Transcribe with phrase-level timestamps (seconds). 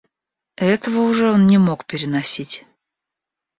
[0.55, 2.65] Этого уже он не мог переносить.